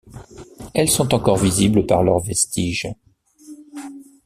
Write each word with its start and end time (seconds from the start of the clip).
Elles 0.73 0.89
sont 0.89 1.13
encore 1.13 1.37
visibles 1.37 1.85
par 1.85 2.01
leurs 2.01 2.17
vestiges. 2.21 2.91